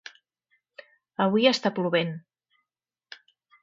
[1.27, 2.19] avui està plovent